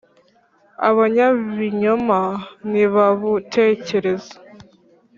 [0.89, 2.19] abanyabinyoma
[2.69, 4.35] ntibabutekereza